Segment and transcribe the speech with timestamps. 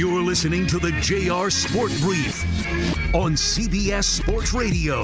[0.00, 2.42] You're listening to the JR Sport Brief
[3.14, 5.02] on CBS Sports Radio.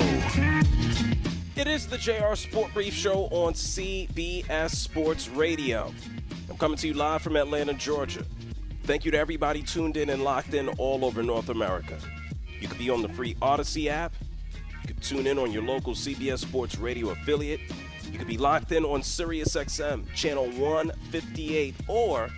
[1.55, 5.93] It is the JR Sport Brief Show on CBS Sports Radio.
[6.49, 8.25] I'm coming to you live from Atlanta, Georgia.
[8.85, 11.99] Thank you to everybody tuned in and locked in all over North America.
[12.59, 14.15] You could be on the free Audacy app.
[14.81, 17.61] You could tune in on your local CBS Sports Radio affiliate.
[18.11, 22.31] You could be locked in on SiriusXM channel 158 or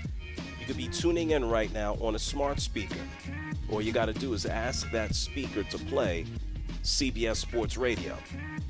[0.68, 3.00] could be tuning in right now on a smart speaker.
[3.70, 6.26] All you got to do is ask that speaker to play
[6.82, 8.14] CBS Sports Radio.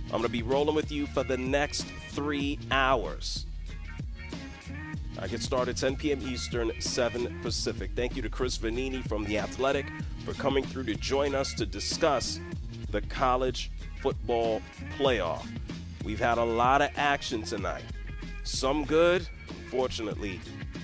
[0.05, 3.47] I'm going to be rolling with you for the next three hours.
[5.19, 6.21] I get started 10 p.m.
[6.23, 7.91] Eastern, 7 Pacific.
[7.97, 9.87] Thank you to Chris Vannini from The Athletic
[10.25, 12.39] for coming through to join us to discuss
[12.93, 14.63] the college football
[14.97, 15.45] playoff.
[16.05, 17.83] We've had a lot of action tonight.
[18.45, 20.41] Some good, unfortunately,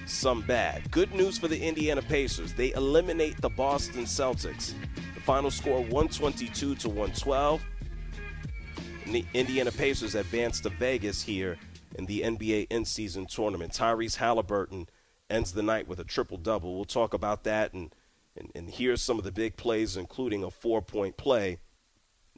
[0.07, 0.91] some bad.
[0.91, 2.53] Good news for the Indiana Pacers.
[2.53, 4.75] They eliminate the Boston Celtics.
[5.15, 7.63] The final score 122 to 112.
[9.07, 11.57] And the Indiana Pacers advance to Vegas here
[11.97, 13.73] in the NBA in-season tournament.
[13.73, 14.89] Tyrese Halliburton
[15.31, 16.75] ends the night with a triple double.
[16.75, 17.95] We'll talk about that and,
[18.37, 21.59] and, and here's some of the big plays, including a four point play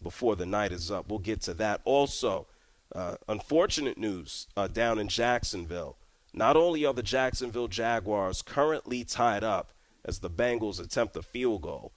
[0.02, 1.08] before the night is up.
[1.08, 1.80] We'll get to that.
[1.84, 2.46] Also,
[2.94, 5.96] uh, unfortunate news uh, down in Jacksonville.
[6.36, 9.72] Not only are the Jacksonville Jaguars currently tied up
[10.04, 11.94] as the Bengals attempt a field goal,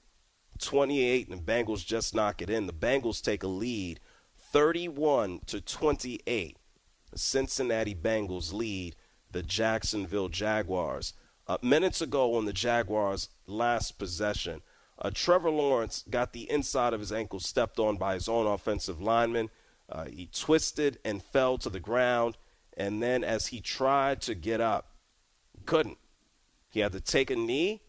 [0.60, 2.66] 28 and the Bengals just knock it in.
[2.66, 4.00] The Bengals take a lead
[4.38, 6.58] 31 to 28.
[7.12, 8.96] The Cincinnati Bengals lead
[9.30, 11.14] the Jacksonville Jaguars.
[11.46, 14.62] Uh, minutes ago on the Jaguars' last possession,
[15.00, 19.02] uh, Trevor Lawrence got the inside of his ankle stepped on by his own offensive
[19.02, 19.50] lineman.
[19.90, 22.38] Uh, he twisted and fell to the ground.
[22.80, 24.94] And then as he tried to get up,
[25.66, 25.98] couldn't.
[26.70, 27.82] He had to take a knee.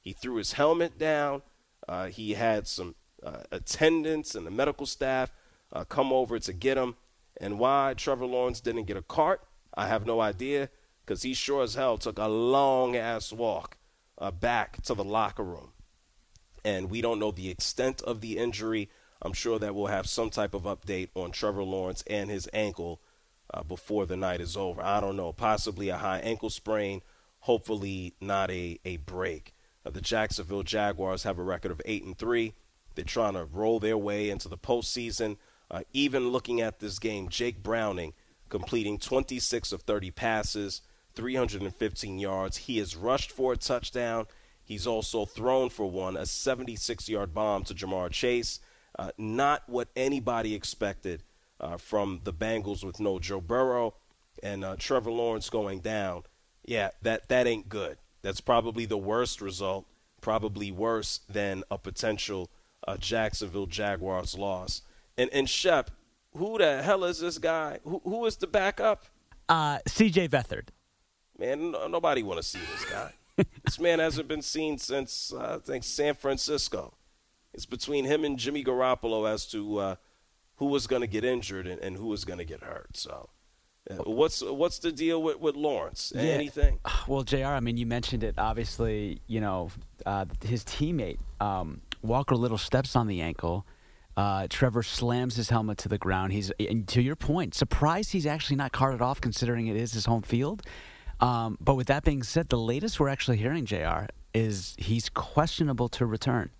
[0.00, 1.40] He threw his helmet down.
[1.88, 5.32] Uh, he had some uh, attendants and the medical staff
[5.72, 6.96] uh, come over to get him.
[7.40, 9.40] And why Trevor Lawrence didn't get a cart,
[9.74, 10.68] I have no idea,
[11.04, 13.78] because he sure as hell took a long ass walk
[14.18, 15.72] uh, back to the locker room.
[16.64, 18.90] And we don't know the extent of the injury.
[19.22, 23.00] I'm sure that we'll have some type of update on Trevor Lawrence and his ankle
[23.54, 24.82] uh, before the night is over.
[24.82, 27.02] I don't know, possibly a high ankle sprain,
[27.40, 29.54] hopefully not a, a break.
[29.86, 32.52] Uh, the Jacksonville Jaguars have a record of 8 and 3.
[32.94, 35.36] They're trying to roll their way into the postseason.
[35.70, 38.12] Uh, even looking at this game, Jake Browning
[38.48, 40.82] completing 26 of 30 passes,
[41.14, 42.56] 315 yards.
[42.56, 44.26] He has rushed for a touchdown.
[44.64, 48.60] He's also thrown for one, a 76 yard bomb to Ja'Marr Chase.
[48.98, 51.22] Uh, not what anybody expected
[51.60, 53.94] uh, from the Bengals with no Joe Burrow
[54.42, 56.24] and uh, Trevor Lawrence going down.
[56.64, 57.98] Yeah, that that ain't good.
[58.22, 59.86] That's probably the worst result.
[60.20, 62.50] Probably worse than a potential
[62.88, 64.82] uh, Jacksonville Jaguars loss.
[65.18, 65.90] And and Shep,
[66.36, 67.80] who the hell is this guy?
[67.84, 69.04] Who who is the backup?
[69.48, 70.28] Uh, C.J.
[70.28, 70.68] Beathard.
[71.38, 73.12] Man, no, nobody want to see this guy.
[73.64, 76.94] this man hasn't been seen since uh, I think San Francisco.
[77.52, 79.94] It's between him and Jimmy Garoppolo as to uh,
[80.56, 82.96] who was going to get injured and, and who was going to get hurt.
[82.96, 83.28] So,
[83.90, 86.12] uh, what's what's the deal with, with Lawrence?
[86.14, 86.22] Yeah.
[86.22, 86.80] Anything?
[87.06, 87.44] Well, Jr.
[87.46, 88.36] I mean, you mentioned it.
[88.38, 89.70] Obviously, you know
[90.06, 93.66] uh, his teammate um, Walker Little steps on the ankle.
[94.16, 96.32] Uh, Trevor slams his helmet to the ground.
[96.32, 100.06] He's and to your point, surprised he's actually not carted off, considering it is his
[100.06, 100.62] home field.
[101.20, 104.06] Um, but with that being said, the latest we're actually hearing, Jr.
[104.32, 106.50] is he's questionable to return.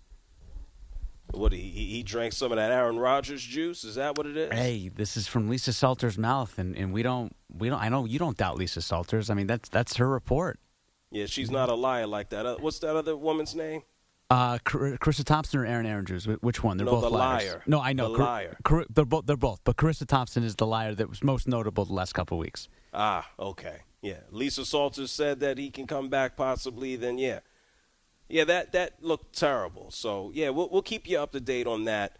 [1.31, 3.83] What he he drank some of that Aaron Rodgers juice?
[3.83, 4.53] Is that what it is?
[4.53, 7.81] Hey, this is from Lisa Salter's mouth, and, and we don't we don't.
[7.81, 9.29] I know you don't doubt Lisa Salters.
[9.29, 10.59] I mean that's that's her report.
[11.11, 12.45] Yeah, she's not a liar like that.
[12.45, 13.83] Uh, what's that other woman's name?
[14.29, 16.27] Uh, Charissa Thompson or Erin Andrews?
[16.27, 16.77] Which one?
[16.77, 17.43] They're no, both the liars.
[17.45, 17.63] liar.
[17.67, 18.11] No, I know.
[18.11, 18.57] The Car- liar.
[18.63, 19.25] Car- they're both.
[19.25, 19.61] They're both.
[19.63, 22.67] But Carissa Thompson is the liar that was most notable the last couple of weeks.
[22.93, 23.81] Ah, okay.
[24.01, 24.19] Yeah.
[24.31, 26.95] Lisa Salters said that he can come back possibly.
[26.95, 27.39] Then yeah,
[28.29, 28.43] yeah.
[28.43, 29.91] That that looked terrible.
[29.91, 32.17] So yeah, we'll we'll keep you up to date on that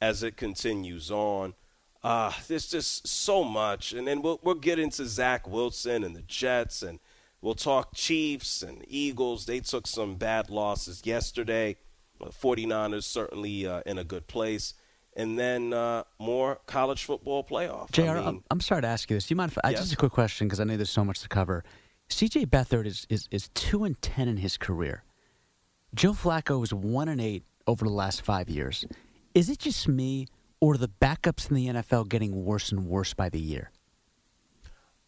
[0.00, 1.54] as it continues on.
[2.02, 6.22] Uh, there's just so much, and then we'll we'll get into Zach Wilson and the
[6.22, 7.00] Jets and
[7.40, 9.46] We'll talk Chiefs and Eagles.
[9.46, 11.76] They took some bad losses yesterday.
[12.20, 14.74] 49ers certainly uh, in a good place.
[15.16, 17.90] And then uh, more college football playoff.
[17.92, 19.26] JR, I I'm, mean, I'm sorry to ask you this.
[19.26, 19.80] Do you mind if I, Yes.
[19.80, 21.62] just a quick question because I know there's so much to cover.
[22.10, 25.04] CJ Beathard is, is, is 2 and 10 in his career.
[25.94, 28.84] Joe Flacco is 1 and 8 over the last five years.
[29.34, 30.26] Is it just me,
[30.60, 33.70] or the backups in the NFL getting worse and worse by the year?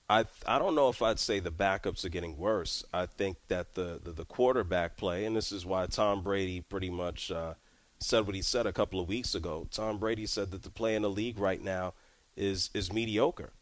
[0.08, 2.84] I I don't know if I'd say the backups are getting worse.
[2.92, 6.90] I think that the, the, the quarterback play, and this is why Tom Brady pretty
[6.90, 7.54] much uh,
[8.00, 9.68] said what he said a couple of weeks ago.
[9.70, 11.94] Tom Brady said that the play in the league right now
[12.36, 13.52] is is mediocre.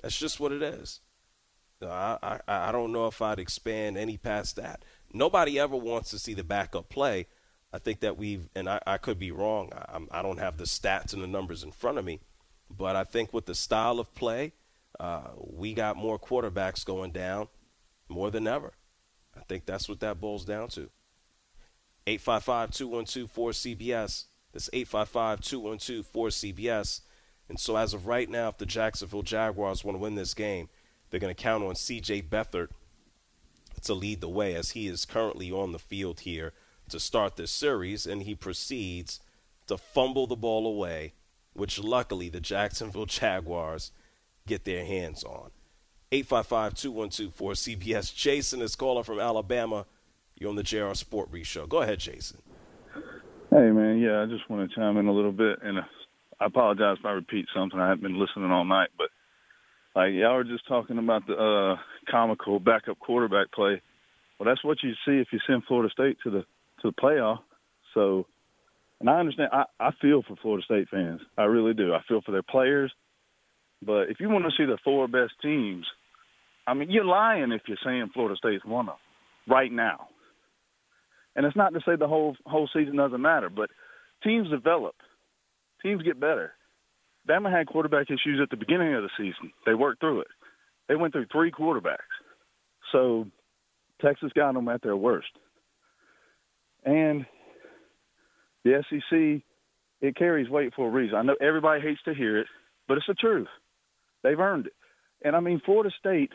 [0.00, 1.00] That's just what it is.
[1.82, 4.84] I, I I don't know if I'd expand any past that.
[5.12, 7.26] Nobody ever wants to see the backup play.
[7.72, 9.70] I think that we've, and I, I could be wrong.
[9.72, 12.20] I, I'm- I don't have the stats and the numbers in front of me,
[12.70, 14.52] but I think with the style of play,
[15.00, 17.48] uh, we got more quarterbacks going down
[18.08, 18.74] more than ever.
[19.36, 20.90] I think that's what that boils down to.
[22.06, 24.24] 855-212-4CBS.
[24.52, 27.00] That's 855-212-4CBS.
[27.48, 30.68] And so as of right now, if the Jacksonville Jaguars want to win this game,
[31.10, 32.22] they're going to count on C.J.
[32.22, 32.68] Beathard
[33.82, 36.52] to lead the way as he is currently on the field here
[36.88, 39.20] to start this series, and he proceeds
[39.66, 41.14] to fumble the ball away,
[41.54, 43.92] which luckily the Jacksonville Jaguars
[44.46, 45.50] get their hands on.
[46.12, 48.14] 855-212-4CBS.
[48.14, 49.86] Jason is calling from Alabama.
[50.38, 51.66] You're on the JR Sport Brief Show.
[51.66, 52.38] Go ahead, Jason.
[53.50, 55.82] Hey man, yeah, I just want to chime in a little bit, and uh,
[56.40, 57.78] I apologize if I repeat something.
[57.78, 59.08] I haven't been listening all night, but
[59.94, 61.76] like y'all were just talking about the uh,
[62.10, 63.80] comical backup quarterback play.
[64.38, 66.40] Well, that's what you see if you send Florida State to the
[66.82, 67.38] to the playoff.
[67.94, 68.26] So,
[69.00, 69.50] and I understand.
[69.52, 71.20] I, I feel for Florida State fans.
[71.38, 71.94] I really do.
[71.94, 72.92] I feel for their players.
[73.84, 75.86] But if you want to see the four best teams,
[76.66, 80.08] I mean, you're lying if you're saying Florida State's one of them right now.
[81.34, 83.70] And it's not to say the whole whole season doesn't matter, but
[84.22, 84.94] teams develop,
[85.82, 86.52] teams get better.
[87.28, 89.52] Bama had quarterback issues at the beginning of the season.
[89.64, 90.26] They worked through it.
[90.88, 91.98] They went through three quarterbacks.
[92.92, 93.26] So
[94.00, 95.30] Texas got them at their worst.
[96.84, 97.24] And
[98.64, 99.42] the SEC,
[100.00, 101.16] it carries weight for a reason.
[101.16, 102.46] I know everybody hates to hear it,
[102.88, 103.48] but it's the truth.
[104.22, 104.74] They've earned it.
[105.24, 106.30] And I mean, Florida State,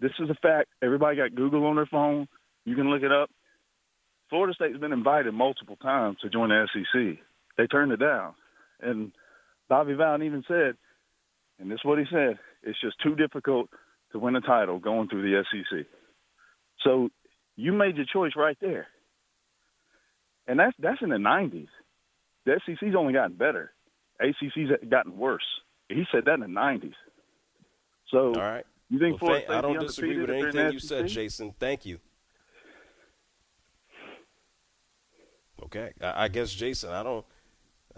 [0.00, 0.68] this is a fact.
[0.82, 2.26] Everybody got Google on their phone.
[2.64, 3.30] You can look it up.
[4.28, 7.18] Florida State's been invited multiple times to join the SEC.
[7.56, 8.34] They turned it down.
[8.80, 9.12] And
[9.68, 10.76] Bobby Bowden even said,
[11.60, 13.68] and this is what he said, it's just too difficult
[14.12, 15.86] to win a title going through the SEC.
[16.84, 17.08] So
[17.56, 18.86] you made your choice right there.
[20.46, 21.68] And that's that's in the 90s.
[22.44, 23.72] The SEC's only gotten better.
[24.20, 25.44] ACC's gotten worse.
[25.88, 26.94] He said that in the 90s.
[28.10, 28.64] So All right.
[28.90, 30.78] you think Well, Florida thank- I don't disagree with undefeated if they're in anything you
[30.80, 31.54] said, Jason.
[31.58, 31.98] Thank you.
[35.64, 36.90] Okay, I, I guess Jason.
[36.90, 37.24] I don't.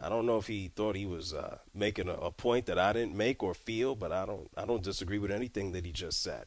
[0.00, 2.92] I don't know if he thought he was uh, making a, a point that I
[2.92, 4.50] didn't make or feel, but I don't.
[4.56, 6.46] I don't disagree with anything that he just said.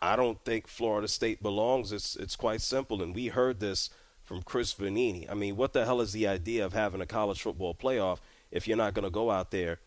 [0.00, 1.92] I don't think Florida State belongs.
[1.92, 3.90] It's it's quite simple, and we heard this
[4.22, 5.30] from Chris Vannini.
[5.30, 8.18] I mean, what the hell is the idea of having a college football playoff
[8.50, 9.78] if you're not going to go out there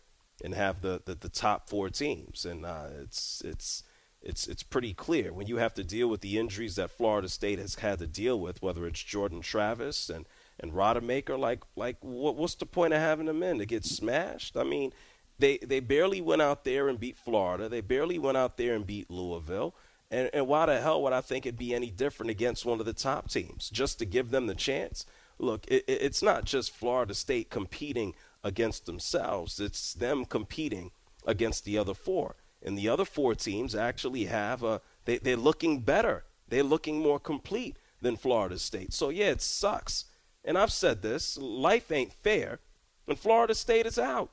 [0.42, 2.44] and have the, the, the top four teams?
[2.44, 3.84] And uh, it's it's
[4.22, 7.58] it's it's pretty clear when you have to deal with the injuries that Florida State
[7.58, 10.26] has had to deal with, whether it's Jordan Travis and
[10.60, 11.38] and Rodemaker.
[11.38, 14.56] Like like what, what's the point of having them in to get smashed?
[14.56, 14.92] I mean,
[15.38, 17.68] they they barely went out there and beat Florida.
[17.68, 19.74] They barely went out there and beat Louisville.
[20.12, 22.86] And, and why the hell would I think it'd be any different against one of
[22.86, 25.06] the top teams just to give them the chance?
[25.38, 30.90] Look, it, it- it's not just Florida State competing against themselves, it's them competing
[31.26, 32.34] against the other four.
[32.62, 36.24] And the other four teams actually have a, they, they're looking better.
[36.48, 38.92] They're looking more complete than Florida State.
[38.92, 40.06] So, yeah, it sucks.
[40.44, 42.60] And I've said this life ain't fair,
[43.06, 44.30] and Florida State is out.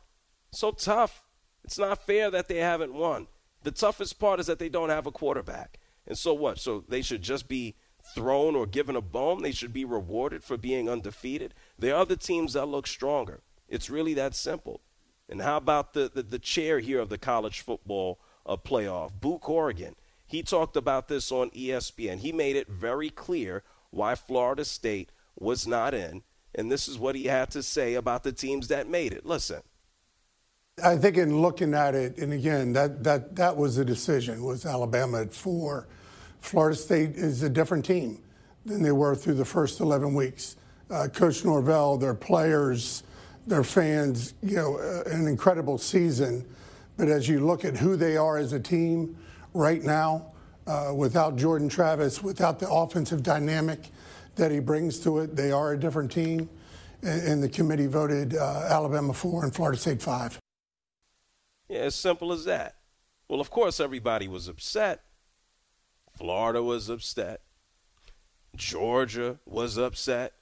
[0.51, 1.23] So tough.
[1.63, 3.27] It's not fair that they haven't won.
[3.63, 5.79] The toughest part is that they don't have a quarterback.
[6.05, 6.59] And so what?
[6.59, 7.75] So they should just be
[8.13, 9.43] thrown or given a bone?
[9.43, 11.53] They should be rewarded for being undefeated?
[11.77, 13.41] There are other teams that look stronger.
[13.67, 14.81] It's really that simple.
[15.29, 19.39] And how about the, the, the chair here of the college football uh, playoff, Boo
[19.39, 19.95] Corrigan?
[20.25, 22.19] He talked about this on ESPN.
[22.19, 26.23] He made it very clear why Florida State was not in,
[26.55, 29.25] and this is what he had to say about the teams that made it.
[29.25, 29.61] Listen.
[30.83, 34.63] I think in looking at it, and again, that, that, that was a decision, was
[34.63, 35.87] Alabama at four.
[36.39, 38.21] Florida State is a different team
[38.63, 40.55] than they were through the first 11 weeks.
[40.91, 43.01] Uh, Coach Norvell, their players,
[43.47, 46.45] their fans, you know, uh, an incredible season.
[46.95, 49.17] But as you look at who they are as a team
[49.53, 50.31] right now,
[50.67, 53.89] uh, without Jordan Travis, without the offensive dynamic
[54.37, 56.49] that he brings to it, they are a different team.
[57.03, 60.39] And, the committee voted uh, Alabama four and Florida State five.
[61.69, 62.75] Yeah, as simple as that.
[63.27, 65.03] Well, of course, everybody was upset.
[66.17, 67.41] Florida was upset.
[68.55, 70.33] Georgia was upset.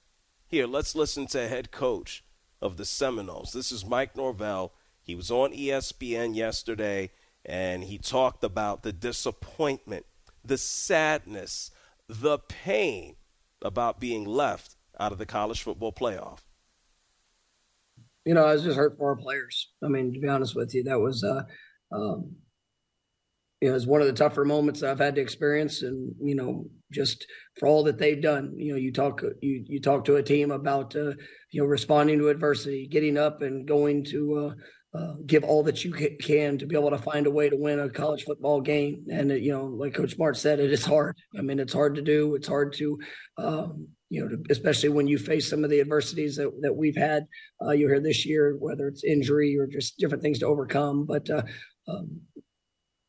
[0.48, 2.24] Here, let's listen to head coach
[2.62, 3.52] of the Seminoles.
[3.52, 4.74] This is Mike Norvell.
[5.02, 7.12] He was on ESPN yesterday
[7.44, 10.06] and he talked about the disappointment,
[10.44, 11.72] the sadness,
[12.08, 13.16] the pain
[13.66, 16.40] about being left out of the college football playoff
[18.26, 19.72] you know, I was just hurt for our players.
[19.84, 21.44] I mean, to be honest with you, that was, uh,
[21.96, 22.36] um,
[23.62, 26.66] you know, it's one of the tougher moments I've had to experience, and you know,
[26.92, 27.26] just
[27.58, 28.54] for all that they've done.
[28.58, 31.14] You know, you talk you you talk to a team about uh,
[31.52, 34.54] you know responding to adversity, getting up and going to uh,
[34.96, 37.80] uh, give all that you can to be able to find a way to win
[37.80, 39.06] a college football game.
[39.12, 41.18] And you know, like Coach Smart said, it is hard.
[41.38, 42.36] I mean, it's hard to do.
[42.36, 43.00] It's hard to
[43.38, 47.26] um, you know, especially when you face some of the adversities that, that we've had,
[47.64, 51.06] uh, you hear this year, whether it's injury or just different things to overcome.
[51.06, 51.44] But, uh,
[51.88, 52.22] um,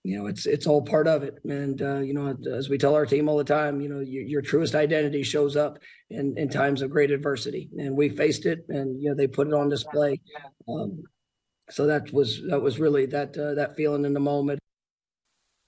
[0.02, 1.34] you know, it's it's all part of it.
[1.44, 4.22] And, uh, you know, as we tell our team all the time, you know, your,
[4.22, 5.78] your truest identity shows up
[6.10, 7.68] in, in times of great adversity.
[7.76, 10.20] And we faced it and, you know, they put it on display.
[10.68, 11.02] Um,
[11.70, 14.60] so that was that was really that uh, that feeling in the moment.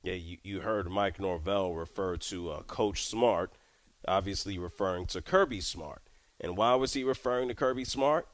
[0.02, 3.52] Yeah, you, you heard Mike Norvell refer to uh, Coach Smart–
[4.06, 6.02] obviously referring to Kirby Smart.
[6.40, 8.28] And why was he referring to Kirby Smart?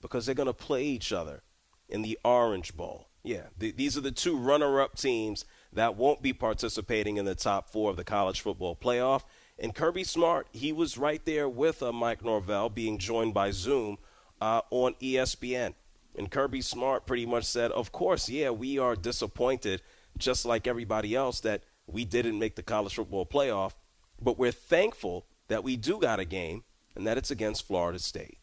[0.00, 1.42] Because they're going to play each other
[1.88, 3.08] in the Orange Bowl.
[3.22, 7.34] Yeah, th- these are the two runner up teams that won't be participating in the
[7.34, 9.24] top four of the college football playoff.
[9.58, 13.98] And Kirby Smart, he was right there with uh, Mike Norvell being joined by Zoom
[14.40, 15.74] uh, on ESPN.
[16.16, 19.82] And Kirby Smart pretty much said, Of course, yeah, we are disappointed,
[20.18, 23.74] just like everybody else, that we didn't make the college football playoff.
[24.20, 26.64] But we're thankful that we do got a game
[26.94, 28.38] and that it's against Florida State.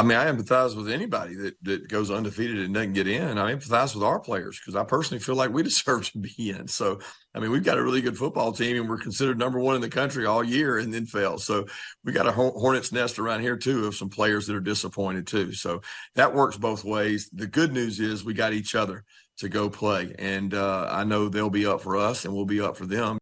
[0.00, 3.36] I mean, I empathize with anybody that, that goes undefeated and doesn't get in.
[3.36, 6.68] I empathize with our players because I personally feel like we deserve to be in.
[6.68, 7.00] So,
[7.34, 9.82] I mean, we've got a really good football team and we're considered number one in
[9.82, 11.36] the country all year and then fail.
[11.36, 11.66] So,
[12.02, 15.52] we got a hornet's nest around here too of some players that are disappointed too.
[15.52, 15.82] So,
[16.14, 17.28] that works both ways.
[17.30, 19.04] The good news is we got each other
[19.40, 20.14] to go play.
[20.18, 23.18] And uh, I know they'll be up for us and we'll be up for them.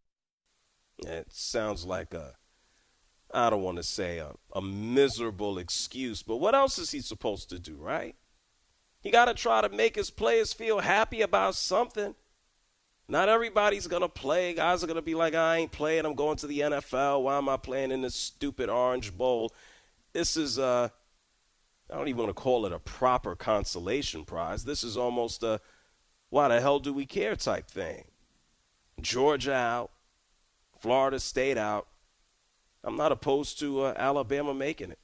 [0.99, 2.35] It sounds like a,
[3.31, 7.49] I don't want to say a, a miserable excuse, but what else is he supposed
[7.49, 8.15] to do, right?
[9.01, 12.15] He got to try to make his players feel happy about something.
[13.07, 14.53] Not everybody's going to play.
[14.53, 16.05] Guys are going to be like, I ain't playing.
[16.05, 17.23] I'm going to the NFL.
[17.23, 19.53] Why am I playing in this stupid Orange Bowl?
[20.13, 20.89] This is, uh,
[21.89, 24.65] I don't even want to call it a proper consolation prize.
[24.65, 25.59] This is almost a,
[26.29, 28.05] why the hell do we care type thing.
[29.01, 29.91] Georgia out,
[30.79, 31.87] Florida State out.
[32.83, 34.99] I'm not opposed to uh, Alabama making it.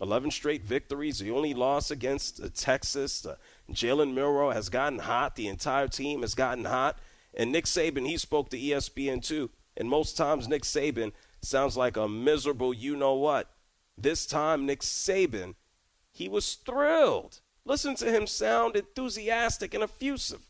[0.00, 1.18] 11 straight victories.
[1.18, 3.24] The only loss against uh, Texas.
[3.24, 3.36] Uh,
[3.72, 5.36] Jalen Milroe has gotten hot.
[5.36, 6.98] The entire team has gotten hot.
[7.34, 9.50] And Nick Saban, he spoke to ESPN too.
[9.76, 13.50] And most times, Nick Saban sounds like a miserable you know what.
[13.96, 15.54] This time, Nick Saban,
[16.12, 17.40] he was thrilled.
[17.64, 20.42] Listen to him sound enthusiastic and effusive.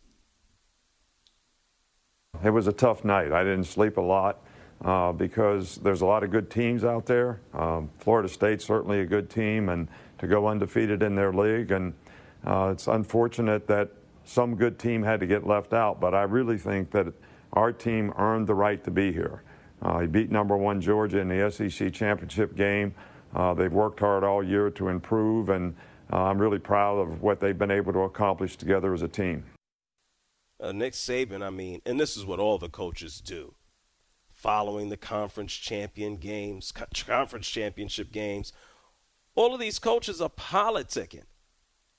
[2.45, 3.33] It was a tough night.
[3.33, 4.45] I didn't sleep a lot
[4.85, 7.41] uh, because there's a lot of good teams out there.
[7.55, 11.71] Um, Florida State's certainly a good team, and to go undefeated in their league.
[11.71, 11.95] And
[12.45, 13.91] uh, it's unfortunate that
[14.25, 17.13] some good team had to get left out, but I really think that
[17.53, 19.43] our team earned the right to be here.
[19.83, 22.95] Uh, he beat number one Georgia in the SEC championship game.
[23.35, 25.75] Uh, they've worked hard all year to improve, and
[26.13, 29.45] uh, I'm really proud of what they've been able to accomplish together as a team.
[30.59, 33.55] Uh, Nick Saban, I mean, and this is what all the coaches do
[34.47, 36.73] following the conference champion games,
[37.05, 38.53] conference championship games.
[39.35, 41.25] All of these coaches are politicking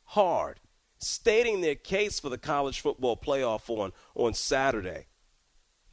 [0.06, 0.62] hard,
[0.98, 5.08] stating their case for the college football playoff on, on Saturday.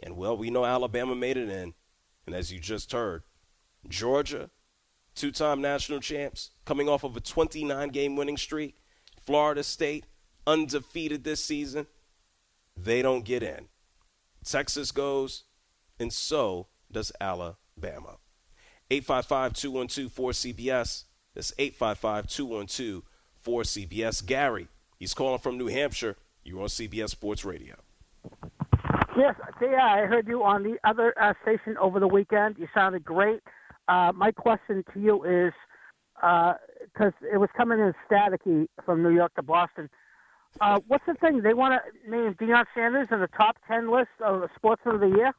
[0.00, 1.74] And well, we know Alabama made it in.
[2.24, 3.24] And as you just heard,
[3.88, 4.48] Georgia,
[5.16, 8.76] two time national champs, coming off of a 29 game winning streak.
[9.20, 10.04] Florida State,
[10.46, 11.88] undefeated this season.
[12.76, 13.66] They don't get in.
[14.44, 15.42] Texas goes,
[15.98, 18.18] and so does Alabama.
[18.90, 21.04] 855 212 4CBS.
[21.34, 23.02] That's 855 212
[23.44, 24.24] 4CBS.
[24.24, 26.16] Gary, he's calling from New Hampshire.
[26.44, 27.76] You're on CBS Sports Radio.
[29.16, 32.56] Yes, yeah, I heard you on the other uh, station over the weekend.
[32.58, 33.40] You sounded great.
[33.86, 35.52] Uh, my question to you is
[36.16, 39.88] because uh, it was coming in staticky from New York to Boston.
[40.60, 41.42] Uh, what's the thing?
[41.42, 45.00] They want to name Deion Sanders in the top 10 list of the Sportsman of
[45.00, 45.32] the Year?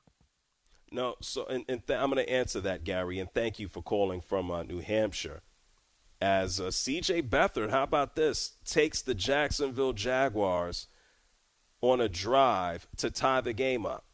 [0.95, 3.83] No, so and, and th- I'm going to answer that, Gary, and thank you for
[3.83, 5.41] calling from uh, New Hampshire.
[6.21, 7.23] As uh, C.J.
[7.23, 8.53] Beathard, how about this?
[8.63, 10.87] Takes the Jacksonville Jaguars
[11.81, 14.05] on a drive to tie the game up.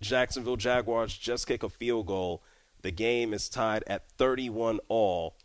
[0.00, 2.42] Jacksonville Jaguars just kick a field goal.
[2.82, 5.36] The game is tied at 31 all.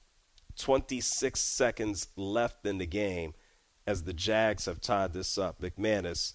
[0.58, 3.36] 26 seconds left in the game
[3.86, 5.62] as the Jags have tied this up.
[5.62, 6.34] McManus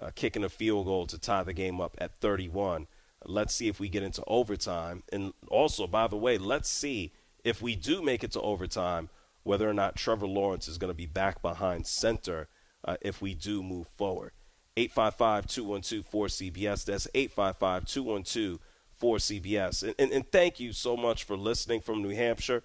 [0.00, 2.86] uh, kicking a field goal to tie the game up at 31.
[3.24, 5.02] Let's see if we get into overtime.
[5.12, 7.12] And also, by the way, let's see
[7.44, 9.08] if we do make it to overtime
[9.44, 12.48] whether or not Trevor Lawrence is going to be back behind center
[12.84, 14.32] uh, if we do move forward.
[14.76, 16.84] 855 212 4CBS.
[16.84, 18.58] That's 855 212
[19.00, 19.94] 4CBS.
[19.98, 22.62] And, and, thank you so much for listening from New Hampshire.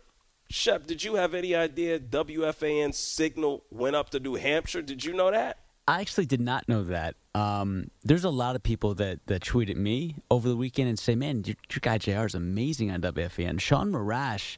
[0.50, 4.82] Shep, did you have any idea WFAN signal went up to New Hampshire?
[4.82, 5.58] Did you know that?
[5.88, 7.16] I actually did not know that.
[7.34, 11.00] Um, there's a lot of people that, that tweet at me over the weekend and
[11.00, 13.60] say, man, your, your guy JR is amazing on WFAN.
[13.62, 14.58] Sean Marash,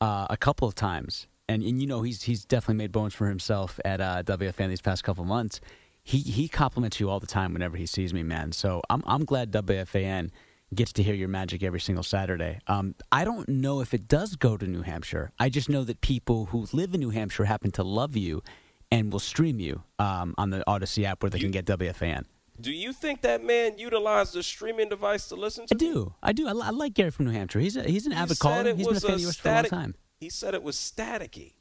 [0.00, 3.28] uh, a couple of times, and, and you know he's he's definitely made bones for
[3.28, 5.60] himself at uh, WFAN these past couple months.
[6.02, 8.52] He he compliments you all the time whenever he sees me, man.
[8.52, 10.30] So I'm I'm glad WFAN
[10.74, 12.60] gets to hear your magic every single Saturday.
[12.68, 15.32] Um, I don't know if it does go to New Hampshire.
[15.38, 18.42] I just know that people who live in New Hampshire happen to love you
[18.90, 22.24] and will stream you um, on the Audacy app where they you, can get WFAN.
[22.60, 25.74] Do you think that man utilized the streaming device to listen to?
[25.74, 26.14] I do.
[26.22, 26.46] I do.
[26.46, 27.60] I, I, like Gary from New Hampshire.
[27.60, 28.74] He's a, he's an avid caller.
[28.74, 29.94] He's been a fan of yours for a long time.
[30.18, 31.54] He said it was staticky.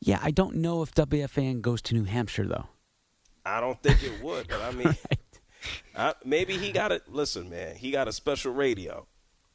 [0.00, 2.66] Yeah, I don't know if WFAN goes to New Hampshire though.
[3.44, 5.18] I don't think it would, but I mean, right.
[5.96, 7.02] I, maybe he got it.
[7.08, 9.06] Listen, man, he got a special radio.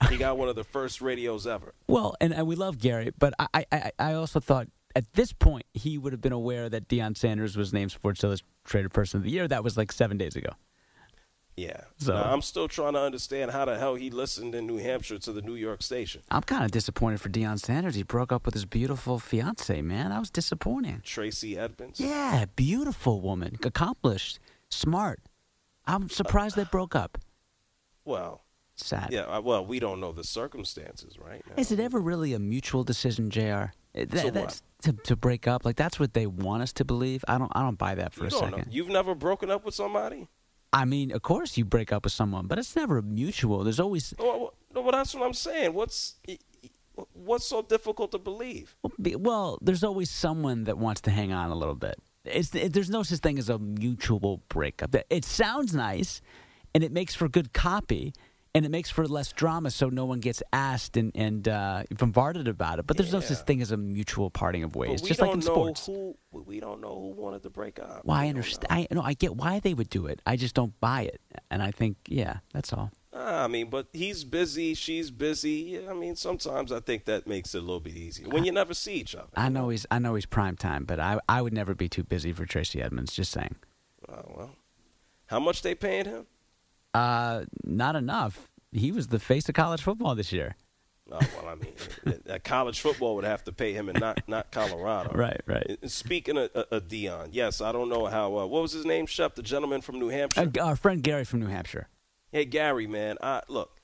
[0.10, 1.74] He got one of the first radios ever.
[1.88, 5.66] Well, and, and we love Gary, but I, I, I also thought at this point
[5.74, 9.32] he would have been aware that Deion Sanders was named Sports Illustrated Person of the
[9.32, 9.48] Year.
[9.48, 10.50] That was like seven days ago.
[11.56, 11.82] Yeah.
[11.98, 15.20] So now, I'm still trying to understand how the hell he listened in New Hampshire
[15.20, 16.22] to the New York station.
[16.32, 17.96] I'm kind of disappointed for Deion Sanders.
[17.96, 20.10] He broke up with his beautiful fiance, man.
[20.10, 21.02] That was disappointing.
[21.04, 22.00] Tracy Edmonds.
[22.00, 25.20] Yeah, beautiful woman, accomplished, smart.
[25.86, 27.20] I'm surprised uh, they broke up.
[28.04, 28.42] Well,
[28.76, 29.10] sad.
[29.12, 29.24] Yeah.
[29.24, 31.44] Uh, well, we don't know the circumstances, right?
[31.48, 31.56] Now.
[31.58, 33.66] Is it ever really a mutual decision, Jr.?
[33.94, 35.66] That, that's to, to break up.
[35.66, 37.24] Like that's what they want us to believe.
[37.28, 37.52] I don't.
[37.56, 38.58] I don't buy that for you a second.
[38.58, 38.64] Know.
[38.70, 40.28] You've never broken up with somebody.
[40.72, 43.64] I mean, of course you break up with someone, but it's never mutual.
[43.64, 44.14] There's always.
[44.18, 45.74] Well, well that's what I'm saying.
[45.74, 46.16] What's
[47.14, 48.76] what's so difficult to believe?
[49.00, 52.00] Well, there's always someone that wants to hang on a little bit.
[52.26, 54.96] It's, it, there's no such thing as a mutual breakup.
[55.10, 56.22] It sounds nice,
[56.74, 58.14] and it makes for good copy,
[58.56, 62.48] and it makes for less drama, so no one gets asked and, and uh, bombarded
[62.48, 62.86] about it.
[62.86, 63.20] But there's yeah.
[63.20, 65.88] no such thing as a mutual parting of ways, just like in sports.
[65.88, 68.02] Who, we don't know who wanted to break up.
[68.04, 68.68] Well, I understand.
[68.70, 70.22] I no, I get why they would do it.
[70.26, 72.92] I just don't buy it, and I think, yeah, that's all.
[73.16, 75.88] I mean, but he's busy, she's busy.
[75.88, 78.74] I mean, sometimes I think that makes it a little bit easier when you never
[78.74, 79.30] see each other.
[79.36, 82.04] I know he's I know he's prime time, but I I would never be too
[82.04, 83.14] busy for Tracy Edmonds.
[83.14, 83.56] Just saying.
[84.10, 84.56] Oh well,
[85.28, 86.26] how much they paying him?
[86.94, 88.50] Uh, not enough.
[88.72, 90.56] He was the face of college football this year.
[91.12, 95.12] Oh well, I mean, college football would have to pay him, and not not Colorado.
[95.16, 95.78] right, right.
[95.86, 98.38] Speaking of, uh, of Deion, yes, I don't know how.
[98.38, 99.36] Uh, what was his name, Shep?
[99.36, 100.50] The gentleman from New Hampshire.
[100.58, 101.90] Uh, our friend Gary from New Hampshire.
[102.32, 103.80] Hey, Gary, man, I, look,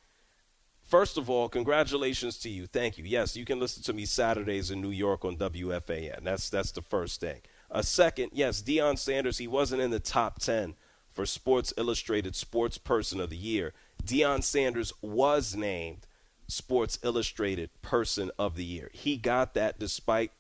[0.81, 2.65] first of all, congratulations to you.
[2.65, 3.03] Thank you.
[3.03, 6.23] Yes, you can listen to me Saturdays in New York on WFAN.
[6.23, 7.41] That's, that's the first thing.
[7.69, 10.73] A second, yes, Deion Sanders, he wasn't in the top 10
[11.19, 13.73] for Sports Illustrated Sports Person of the Year.
[14.01, 16.07] Deion Sanders was named
[16.47, 18.89] Sports Illustrated Person of the Year.
[18.93, 20.31] He got that despite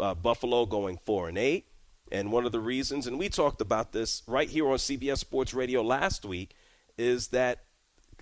[0.00, 1.66] uh, Buffalo going 4 and 8.
[2.10, 5.52] And one of the reasons, and we talked about this right here on CBS Sports
[5.52, 6.54] Radio last week,
[6.96, 7.64] is that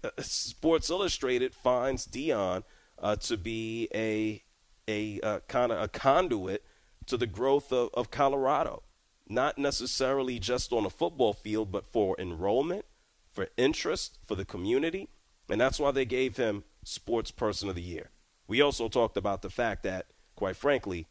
[0.02, 2.64] uh, Sports Illustrated finds Deion
[2.98, 4.42] uh, to be a
[4.88, 6.64] a uh, kind of a conduit
[7.06, 8.82] to the growth of, of Colorado,
[9.30, 12.84] not necessarily just on a football field, but for enrollment,
[13.30, 15.08] for interest, for the community,
[15.48, 18.10] and that's why they gave him Sports Person of the Year.
[18.48, 21.06] We also talked about the fact that, quite frankly,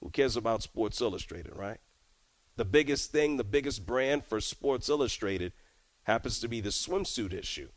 [0.00, 1.78] who cares about Sports Illustrated, right?
[2.56, 5.52] The biggest thing, the biggest brand for Sports Illustrated
[6.02, 7.68] happens to be the swimsuit issue.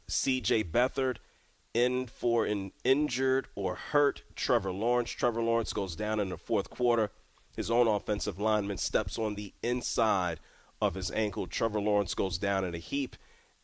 [0.09, 1.17] CJ Beathard
[1.73, 5.11] in for an injured or hurt Trevor Lawrence.
[5.11, 7.11] Trevor Lawrence goes down in the fourth quarter.
[7.57, 10.41] His own offensive lineman steps on the inside
[10.81, 11.47] of his ankle.
[11.47, 13.17] Trevor Lawrence goes down in a heap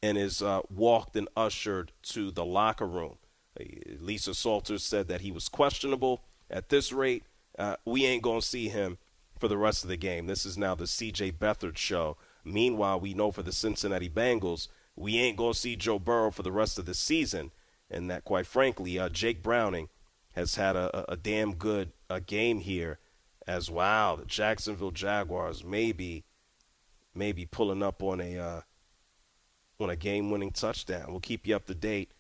[0.03, 3.17] and is uh, walked and ushered to the locker room.
[3.59, 3.65] Uh,
[4.01, 6.23] Lisa Salters said that he was questionable.
[6.51, 7.25] At this rate,
[7.59, 8.99] uh, we ain't going to see him
[9.39, 10.27] for the rest of the game.
[10.27, 11.33] This is now the C.J.
[11.33, 12.17] Beathard show.
[12.45, 16.43] Meanwhile, we know for the Cincinnati Bengals, we ain't going to see Joe Burrow for
[16.43, 17.51] the rest of the season.
[17.91, 19.89] And that, quite frankly, uh, Jake Browning
[20.35, 22.99] has had a, a, a damn good uh, game here
[23.47, 24.17] as wow.
[24.17, 26.25] The Jacksonville Jaguars maybe,
[27.15, 28.61] maybe pulling up on a uh,
[29.81, 31.07] on a game winning touchdown.
[31.09, 32.13] We'll keep you up to date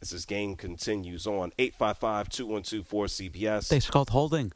[0.00, 1.52] as this game continues on.
[1.58, 3.68] 855 212 4CBS.
[3.68, 4.52] They called holding.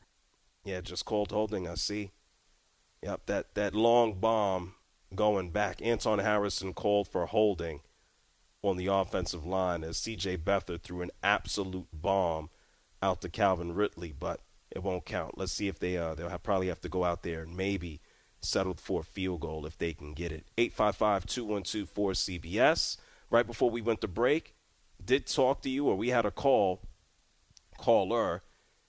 [0.65, 2.11] Yeah, just called holding, I see.
[3.03, 4.75] Yep, that, that long bomb
[5.15, 5.81] going back.
[5.81, 7.81] Anton Harrison called for holding
[8.63, 12.51] on the offensive line as CJ Beathard threw an absolute bomb
[13.03, 15.39] out to Calvin Ridley, but it won't count.
[15.39, 18.01] Let's see if they uh they'll have, probably have to go out there and maybe
[18.41, 20.47] settled for a field goal if they can get it.
[20.59, 22.99] 855-212-4CBS.
[23.29, 24.55] Right before we went to break,
[25.05, 26.81] did talk to you or we had a call
[27.77, 28.43] caller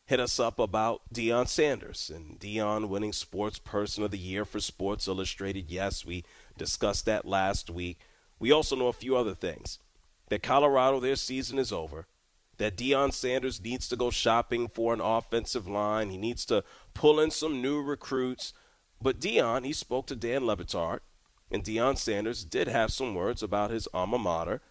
[0.07, 4.61] hit us up about Deion Sanders and Deion winning Sports Person of the Year for
[4.61, 5.69] Sports Illustrated.
[5.69, 6.23] Yes, we
[6.57, 7.99] discussed that last week.
[8.39, 9.79] We also know a few other things.
[10.29, 12.07] That Colorado, their season is over.
[12.57, 16.09] That Deion Sanders needs to go shopping for an offensive line.
[16.09, 18.53] He needs to pull in some new recruits.
[19.01, 20.99] But Deion, he spoke to Dan Le Batard,
[21.51, 24.61] and Deion Sanders did have some words about his alma mater,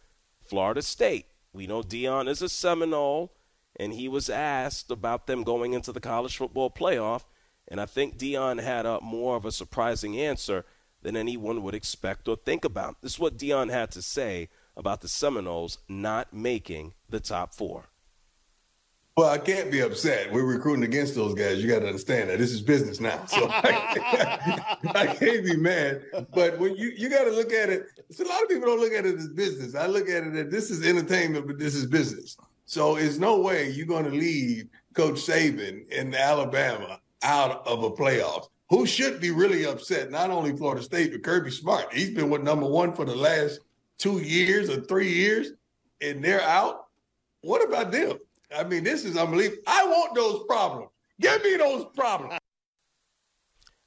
[0.42, 1.26] Florida State.
[1.52, 3.32] We know Deion is a Seminole,
[3.78, 7.24] and he was asked about them going into the college football playoff,
[7.68, 10.64] and I think Deion had a more of a surprising answer
[11.02, 13.00] than anyone would expect or think about.
[13.00, 17.86] This is what Deion had to say about the Seminoles not making the top four.
[19.16, 20.31] Well, I can't be upset.
[20.31, 21.62] We're recruiting against those guys.
[21.62, 26.02] You got to understand that this is business now, so I, can't be mad.
[26.35, 28.92] But when you you got to look at it, a lot of people don't look
[28.92, 29.74] at it as business.
[29.74, 32.37] I look at it as this is entertainment, but this is business.
[32.66, 37.90] So it's no way you're going to leave Coach Saban in Alabama out of a
[37.90, 38.48] playoffs.
[38.68, 40.11] Who should be really upset?
[40.11, 41.90] Not only Florida State, but Kirby Smart.
[41.90, 43.61] He's been with number one for the last
[43.96, 45.52] two years or three years,
[46.02, 46.88] and they're out.
[47.40, 48.18] What about them?
[48.54, 49.62] I mean, this is unbelievable.
[49.66, 50.90] I want those problems.
[51.20, 52.38] Give me those problems.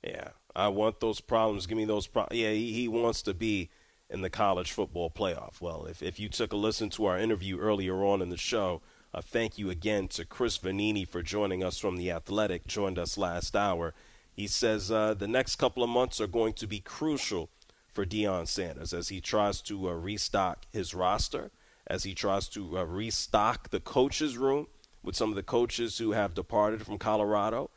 [0.04, 1.68] Yeah, I want those problems.
[1.68, 2.40] Give me those problems.
[2.40, 3.70] Yeah, he, he wants to be
[4.10, 5.62] in the college football playoff.
[5.62, 8.82] Well, if, if you took a listen to our interview earlier on in the show,
[9.14, 13.18] uh, thank you again to Chris Vannini for joining us from The Athletic, joined us
[13.18, 13.94] last hour.
[14.32, 17.50] He says uh, the next couple of months are going to be crucial
[17.88, 21.52] for Deion Sanders as he tries to uh, restock his roster
[21.90, 24.68] as he tries to uh, restock the coaches' room
[25.04, 27.70] with some of the coaches who have departed from Colorado.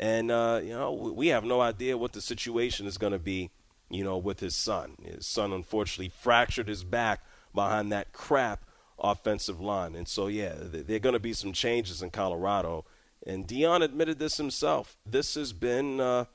[0.00, 3.50] And, uh, you know, we have no idea what the situation is going to be,
[3.90, 4.96] you know, with his son.
[5.02, 7.20] His son unfortunately fractured his back
[7.54, 8.64] behind that crap
[8.98, 9.94] offensive line.
[9.94, 12.84] And so, yeah, there are going to be some changes in Colorado.
[13.26, 14.96] And Deion admitted this himself.
[15.04, 16.26] This has been, uh,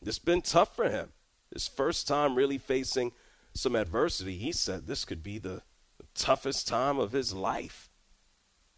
[0.00, 1.12] this been tough for him.
[1.52, 3.12] His first time really facing
[3.54, 4.38] some adversity.
[4.38, 5.62] He said this could be the
[6.14, 7.88] toughest time of his life.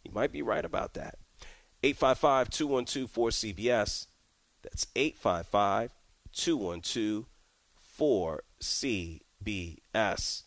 [0.03, 1.19] He might be right about that.
[1.83, 4.07] 855 212 4CBS.
[4.63, 5.93] That's 855
[6.33, 7.27] 212
[7.99, 10.43] 4CBS.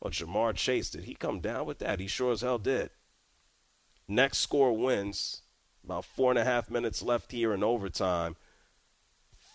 [0.00, 2.00] Well, Ja'Marr Chase, did he come down with that?
[2.00, 2.90] He sure as hell did.
[4.08, 5.42] Next score wins.
[5.84, 8.36] About four and a half minutes left here in overtime.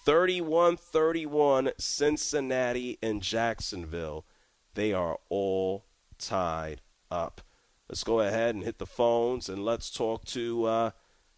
[0.05, 4.25] 31 31 Cincinnati and Jacksonville.
[4.73, 5.85] They are all
[6.21, 7.41] tied up.
[7.89, 10.91] Let's go ahead and hit the phones and let's talk to uh,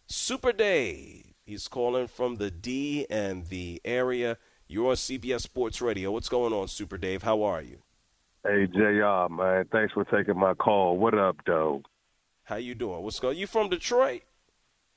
[0.06, 1.34] Super Dave.
[1.44, 4.38] He's calling from the D and the area.
[4.68, 6.12] You're on CBS Sports Radio.
[6.12, 7.22] What's going on, Super Dave?
[7.22, 7.78] How are you?
[8.44, 9.66] Hey, JR, man.
[9.72, 10.96] Thanks for taking my call.
[10.96, 11.82] What up, though?
[12.44, 13.02] How you doing?
[13.02, 14.22] What's going You from Detroit?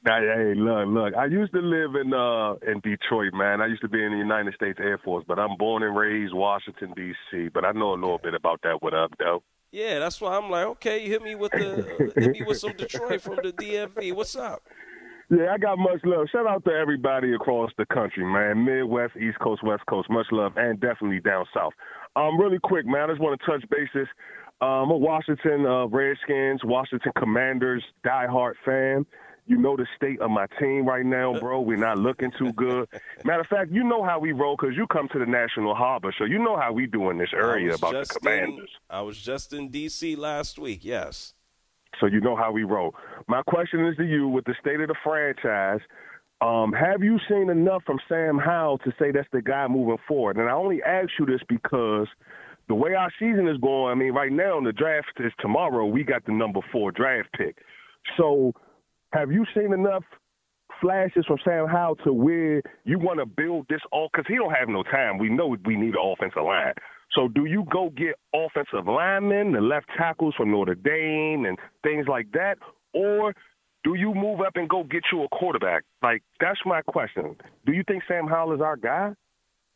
[0.06, 1.15] Hey, look, look.
[1.15, 3.62] I used to live in uh in Detroit, man.
[3.62, 6.34] I used to be in the United States Air Force, but I'm born and raised
[6.34, 7.50] Washington D.C.
[7.54, 8.82] But I know a little bit about that.
[8.82, 9.43] What up, though?
[9.71, 13.21] Yeah, that's why I'm like, okay, hit me with the hit me with some Detroit
[13.21, 14.13] from the DMV.
[14.13, 14.63] What's up?
[15.30, 16.27] Yeah, I got much love.
[16.32, 18.63] Shout out to everybody across the country, man.
[18.63, 20.10] Midwest, East Coast, West Coast.
[20.10, 21.73] Much love, and definitely down south.
[22.15, 23.10] Um, really quick, man.
[23.10, 24.08] I just want to touch bases.
[24.62, 29.06] Um, I'm a Washington uh, Redskins, Washington Commanders diehard fan.
[29.47, 31.62] You know the state of my team right now, bro.
[31.62, 32.88] We're not looking too good.
[33.23, 36.13] Matter of fact, you know how we roll because you come to the National Harbor,
[36.17, 38.69] so you know how we do in this area about the Commanders.
[38.69, 40.17] In, I was just in D.C.
[40.17, 40.83] last week.
[40.83, 41.33] Yes.
[41.99, 42.93] So you know how we roll.
[43.27, 45.79] My question is to you: with the state of the franchise,
[46.41, 50.38] um, have you seen enough from Sam Howell to say that's the guy moving forward?
[50.38, 52.07] And I only ask you this because
[52.67, 55.86] the way our season is going, I mean, right now the draft is tomorrow.
[55.86, 57.57] We got the number four draft pick.
[58.17, 58.53] So
[59.13, 60.04] have you seen enough
[60.82, 64.10] flashes from Sam Howell to where you want to build this all?
[64.12, 65.17] Because he don't have no time.
[65.17, 66.74] We know we need an offensive line.
[67.13, 72.08] So do you go get offensive linemen, the left tackles from Notre Dame, and things
[72.08, 72.58] like that,
[72.93, 73.34] or
[73.84, 75.84] do you move up and go get you a quarterback?
[76.04, 77.38] Like that's my question.
[77.65, 79.13] Do you think Sam Howell is our guy?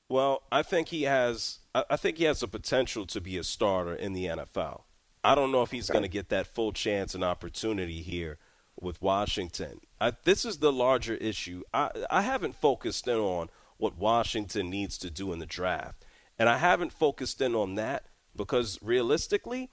[0.09, 1.59] Well, I think he has.
[1.73, 4.81] I think he has the potential to be a starter in the NFL.
[5.23, 8.37] I don't know if he's going to get that full chance and opportunity here
[8.81, 9.81] with Washington.
[9.99, 11.63] I, this is the larger issue.
[11.73, 16.05] I, I haven't focused in on what Washington needs to do in the draft.
[16.37, 19.69] And I haven't focused in on that because realistically,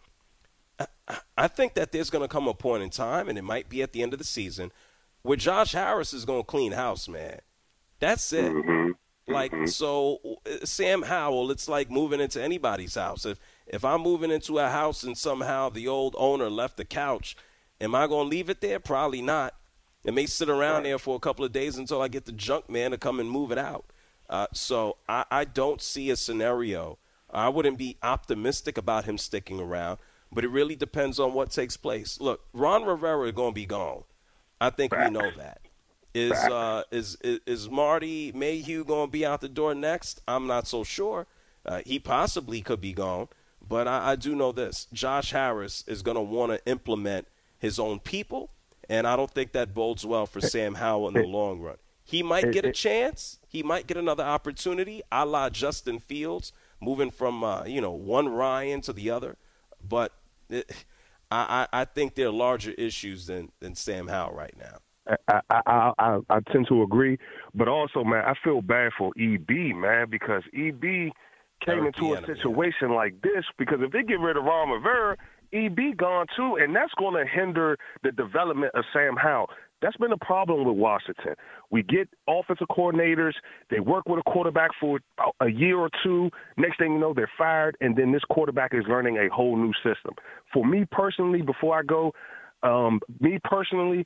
[1.37, 3.83] I think that there's going to come a point in time, and it might be
[3.83, 4.71] at the end of the season,
[5.23, 7.41] where Josh Harris is going to clean house, man.
[7.99, 8.53] That's it.
[8.53, 9.33] Mm-hmm.
[9.33, 9.67] Like mm-hmm.
[9.67, 10.21] so,
[10.65, 13.27] Sam Howell, it's like moving into anybody's house.
[13.27, 17.37] If if I'm moving into a house and somehow the old owner left the couch
[17.81, 18.81] Am I going to leave it there?
[18.81, 19.55] Probably not.
[20.05, 22.71] It may sit around there for a couple of days until I get the junk
[22.71, 23.85] man to come and move it out.
[24.31, 26.99] Uh, so I, I don't see a scenario.
[27.31, 29.99] I wouldn't be optimistic about him sticking around,
[30.33, 32.21] but it really depends on what takes place.
[32.21, 34.05] Look, Ron Rivera is going to be gone.
[34.61, 35.61] I think we know that.
[36.15, 40.21] Is uh, is, is is Marty Mayhew going to be out the door next?
[40.27, 41.27] I'm not so sure.
[41.67, 43.29] Uh, he possibly could be gone,
[43.67, 47.79] but I, I do know this: Josh Harris is going to want to implement his
[47.79, 48.51] own people,
[48.89, 51.77] and I don't think that bodes well for Sam Howell in the long run.
[52.05, 53.39] He might get a chance.
[53.49, 58.29] He might get another opportunity, a la Justin Fields, moving from uh, you know one
[58.29, 59.37] Ryan to the other.
[59.87, 60.13] But
[60.49, 60.85] it,
[61.31, 64.79] I, I think there are larger issues than than Sam Howell right now.
[65.29, 67.19] I, I, I I tend to agree,
[67.55, 71.13] but also, man, I feel bad for EB, man, because EB
[71.65, 75.17] came into a situation like this because if they get rid of Ron Rivera,
[75.53, 79.49] EB gone too, and that's going to hinder the development of Sam Howell.
[79.81, 81.35] That's been a problem with Washington.
[81.71, 83.35] We get offensive coordinators,
[83.71, 84.99] they work with a quarterback for
[85.41, 86.31] a year or two.
[86.57, 89.73] Next thing you know, they're fired, and then this quarterback is learning a whole new
[89.85, 90.15] system.
[90.53, 92.13] For me personally, before I go,
[92.65, 94.05] um, me personally,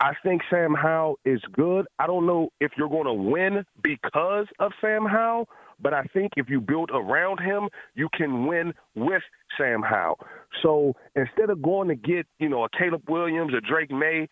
[0.00, 1.86] I think Sam Howell is good.
[1.98, 5.48] I don't know if you're going to win because of Sam Howell,
[5.80, 9.22] but I think if you build around him, you can win with
[9.58, 10.18] Sam Howell.
[10.62, 14.28] So instead of going to get, you know, a Caleb Williams or Drake Maye,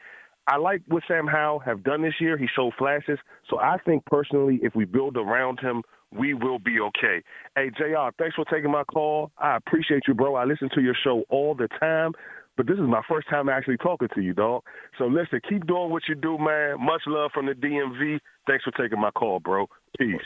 [0.47, 2.37] I like what Sam Howell have done this year.
[2.37, 3.19] He showed flashes.
[3.49, 7.23] So I think personally, if we build around him, we will be okay.
[7.57, 9.31] Hey, JR, thanks for taking my call.
[9.39, 10.35] I appreciate you, bro.
[10.35, 12.13] I listen to your show all the time.
[12.57, 14.63] but this is my first time actually talking to you, dog.
[14.99, 16.77] So listen, keep doing what you do, man.
[16.85, 18.19] Much love from the DMV.
[18.47, 19.69] Thanks for taking my call, bro.
[19.99, 20.21] Peace.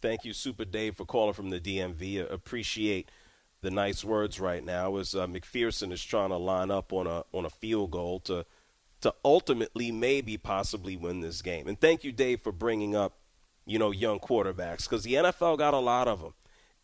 [0.00, 2.20] Th- thank you, Super Dave, for calling from the DMV.
[2.20, 3.10] I appreciate
[3.60, 4.96] the nice words right now.
[4.96, 8.44] As uh, McPherson is trying to line up on a on a field goal to
[9.00, 11.68] to ultimately maybe possibly win this game.
[11.68, 13.18] And thank you, Dave, for bringing up
[13.66, 16.34] you know young quarterbacks because the NFL got a lot of them.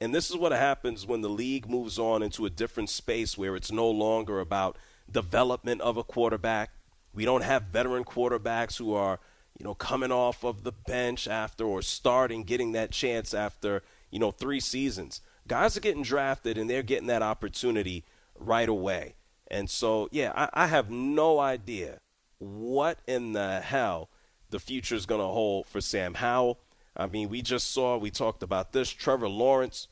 [0.00, 3.57] And this is what happens when the league moves on into a different space where
[3.57, 4.77] it's no longer about
[5.11, 6.70] development of a quarterback.
[7.14, 9.20] We don't have veteran quarterbacks who are,
[9.58, 14.18] you know, coming off of the bench after or starting, getting that chance after, you
[14.18, 15.20] know, three seasons.
[15.46, 19.14] Guys are getting drafted and they're getting that opportunity right away.
[19.48, 22.00] And so, yeah, I, I have no idea
[22.38, 24.08] what in the hell
[24.50, 26.58] the future is going to hold for Sam Howell.
[26.96, 28.90] I mean, we just saw, we talked about this.
[28.90, 29.88] Trevor Lawrence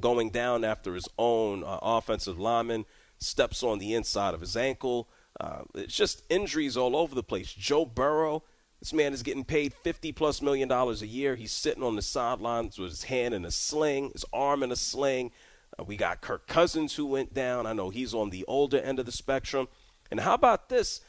[0.00, 2.84] going down after his own uh, offensive lineman
[3.18, 5.08] steps on the inside of his ankle.
[5.40, 7.52] Uh, it's just injuries all over the place.
[7.52, 8.42] Joe Burrow,
[8.80, 11.34] this man is getting paid 50 plus million dollars a year.
[11.34, 14.76] He's sitting on the sidelines with his hand in a sling, his arm in a
[14.76, 15.32] sling.
[15.78, 17.66] Uh, we got Kirk Cousins who went down.
[17.66, 19.68] I know he's on the older end of the spectrum.
[20.10, 21.00] And how about this?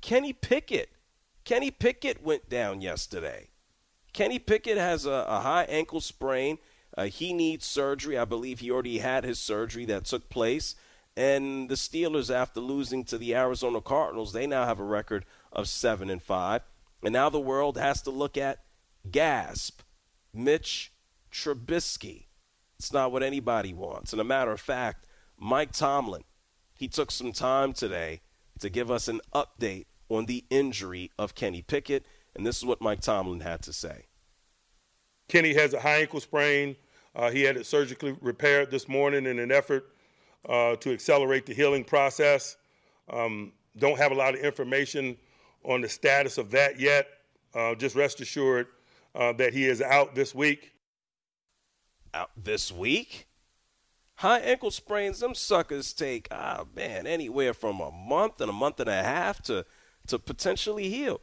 [0.00, 0.90] Kenny Pickett.
[1.44, 3.48] Kenny Pickett went down yesterday.
[4.12, 6.58] Kenny Pickett has a, a high ankle sprain.
[6.96, 8.18] Uh, he needs surgery.
[8.18, 10.74] I believe he already had his surgery that took place.
[11.20, 15.68] And the Steelers, after losing to the Arizona Cardinals, they now have a record of
[15.68, 16.62] seven and five.
[17.02, 18.60] And now the world has to look at
[19.10, 19.82] gasp,
[20.32, 20.94] Mitch
[21.30, 22.28] Trubisky.
[22.78, 24.14] It's not what anybody wants.
[24.14, 25.04] And a matter of fact,
[25.38, 26.24] Mike Tomlin,
[26.72, 28.22] he took some time today
[28.58, 32.06] to give us an update on the injury of Kenny Pickett.
[32.34, 34.06] And this is what Mike Tomlin had to say.
[35.28, 36.76] Kenny has a high ankle sprain.
[37.14, 39.84] Uh, he had it surgically repaired this morning in an effort
[40.48, 42.56] uh, to accelerate the healing process.
[43.08, 45.16] Um, don't have a lot of information
[45.64, 47.06] on the status of that yet.
[47.54, 48.68] Uh, just rest assured
[49.14, 50.72] uh, that he is out this week.
[52.14, 53.26] Out this week?
[54.16, 58.78] High ankle sprains, them suckers take, ah, man, anywhere from a month and a month
[58.78, 59.64] and a half to,
[60.08, 61.20] to potentially heal.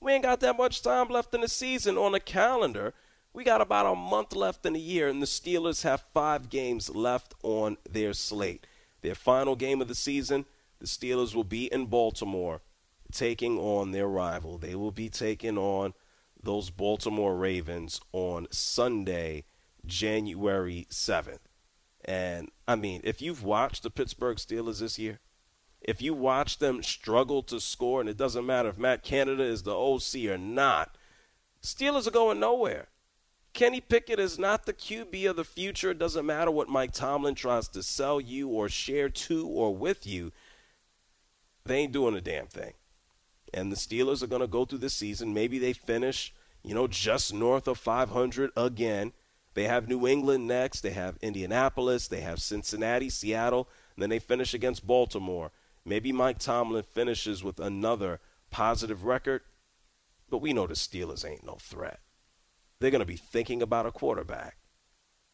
[0.00, 2.94] We ain't got that much time left in the season on the calendar.
[3.32, 6.90] We got about a month left in the year, and the Steelers have five games
[6.90, 8.66] left on their slate.
[9.02, 10.46] Their final game of the season,
[10.80, 12.60] the Steelers will be in Baltimore
[13.12, 14.58] taking on their rival.
[14.58, 15.94] They will be taking on
[16.42, 19.44] those Baltimore Ravens on Sunday,
[19.86, 21.38] January 7th.
[22.04, 25.20] And I mean, if you've watched the Pittsburgh Steelers this year,
[25.80, 29.62] if you watch them struggle to score, and it doesn't matter if Matt Canada is
[29.62, 30.96] the OC or not,
[31.62, 32.88] Steelers are going nowhere.
[33.52, 35.90] Kenny Pickett is not the QB of the future.
[35.90, 40.06] It doesn't matter what Mike Tomlin tries to sell you or share to or with
[40.06, 40.32] you.
[41.64, 42.74] They ain't doing a damn thing.
[43.52, 45.34] And the Steelers are going to go through this season.
[45.34, 46.32] Maybe they finish,
[46.62, 49.12] you know, just north of 500 again.
[49.54, 50.82] They have New England next.
[50.82, 52.06] They have Indianapolis.
[52.06, 53.68] They have Cincinnati, Seattle.
[53.98, 55.50] Then they finish against Baltimore.
[55.84, 59.42] Maybe Mike Tomlin finishes with another positive record.
[60.30, 61.98] But we know the Steelers ain't no threat
[62.80, 64.56] they're going to be thinking about a quarterback.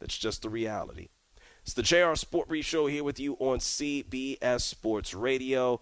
[0.01, 1.09] That's just the reality.
[1.63, 5.81] It's the JR Sport Brief Show here with you on CBS Sports Radio.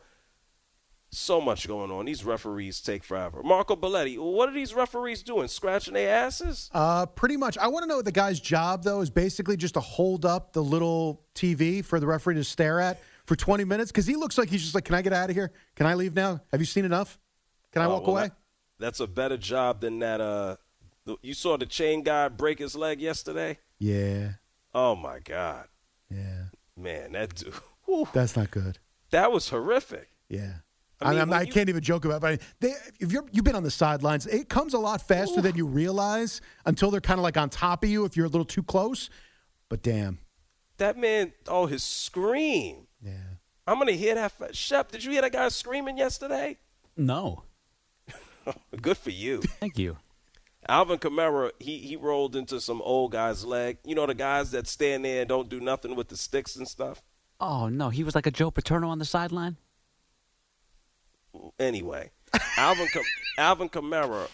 [1.10, 2.06] So much going on.
[2.06, 3.42] These referees take forever.
[3.42, 5.46] Marco Belletti, what are these referees doing?
[5.46, 6.70] Scratching their asses?
[6.72, 7.56] Uh, pretty much.
[7.58, 10.52] I want to know what the guy's job, though, is basically just to hold up
[10.52, 14.38] the little TV for the referee to stare at for 20 minutes because he looks
[14.38, 15.52] like he's just like, Can I get out of here?
[15.76, 16.40] Can I leave now?
[16.50, 17.18] Have you seen enough?
[17.72, 18.22] Can I uh, walk well, away?
[18.28, 18.36] That,
[18.78, 20.56] that's a better job than that uh,
[21.22, 23.58] you saw the chain guy break his leg yesterday.
[23.78, 24.32] Yeah.
[24.74, 25.66] Oh my God.
[26.10, 26.44] Yeah.
[26.76, 27.54] Man, that dude.
[27.84, 28.78] Whew, That's not good.
[29.10, 30.10] That was horrific.
[30.28, 30.54] Yeah.
[31.00, 32.20] I, mean, I, I can't even joke about it.
[32.20, 35.42] But they, if you're, you've been on the sidelines, it comes a lot faster Ooh.
[35.42, 38.28] than you realize until they're kind of like on top of you if you're a
[38.28, 39.10] little too close.
[39.68, 40.18] But damn.
[40.78, 42.86] That man, oh, his scream.
[43.02, 43.12] Yeah.
[43.66, 44.32] I'm going to hear that.
[44.52, 46.58] Shep, did you hear that guy screaming yesterday?
[46.96, 47.44] No.
[48.80, 49.40] Good for you.
[49.42, 49.96] Thank you.
[50.68, 53.78] Alvin Kamara, he he rolled into some old guy's leg.
[53.84, 56.66] You know the guys that stand there and don't do nothing with the sticks and
[56.66, 57.02] stuff.
[57.40, 59.56] Oh no, he was like a Joe Paterno on the sideline.
[61.58, 62.10] Anyway,
[62.56, 62.88] Alvin
[63.36, 64.28] Alvin Kamara,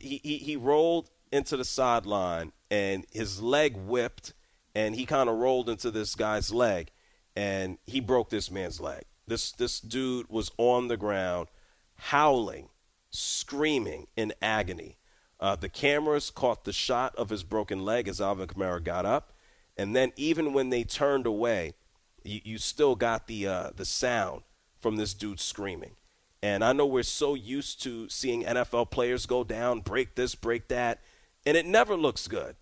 [0.00, 4.34] he, he he rolled into the sideline and his leg whipped,
[4.74, 6.90] and he kind of rolled into this guy's leg,
[7.34, 9.04] and he broke this man's leg.
[9.26, 11.48] This this dude was on the ground,
[11.96, 12.68] howling,
[13.10, 14.98] screaming in agony
[15.44, 19.34] uh, the cameras caught the shot of his broken leg as Alvin Kamara got up.
[19.76, 21.74] And then, even when they turned away,
[22.22, 24.40] you, you still got the uh, the sound
[24.78, 25.96] from this dude screaming.
[26.42, 30.68] And I know we're so used to seeing NFL players go down, break this, break
[30.68, 31.02] that,
[31.44, 32.56] and it never looks good.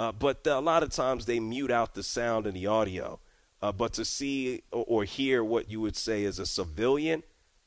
[0.00, 3.20] Uh, but a lot of times they mute out the sound and the audio.
[3.62, 7.22] Uh, but to see or, or hear what you would say is a civilian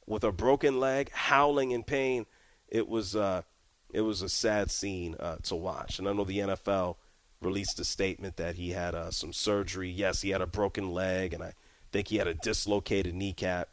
[0.05, 2.25] with a broken leg howling in pain,
[2.67, 3.43] it was uh,
[3.89, 5.99] it was a sad scene uh, to watch.
[5.99, 6.95] And I know the NFL
[7.41, 9.89] released a statement that he had uh, some surgery.
[9.89, 11.53] Yes, he had a broken leg, and I
[11.91, 13.69] think he had a dislocated kneecap.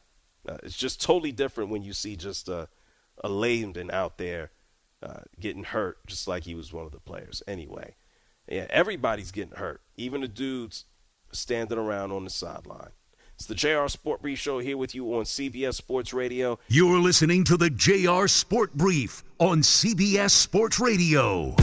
[0.49, 2.69] Uh, it's just totally different when you see just a,
[3.23, 4.51] a layman out there
[5.03, 7.43] uh, getting hurt, just like he was one of the players.
[7.47, 7.95] Anyway,
[8.49, 10.85] yeah, everybody's getting hurt, even the dudes
[11.33, 12.91] standing around on the sideline.
[13.37, 16.59] It's the JR Sport Brief Show here with you on CBS Sports Radio.
[16.69, 21.57] You're listening to the JR Sport Brief on CBS Sports Radio.